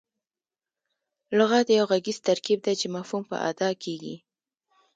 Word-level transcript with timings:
لغت 1.37 1.67
یو 1.69 1.85
ږغیز 1.89 2.17
ترکیب 2.27 2.59
دئ، 2.65 2.73
چي 2.79 2.87
مفهوم 2.95 3.23
په 3.29 3.37
اداء 3.49 3.73
کیږي. 3.83 4.15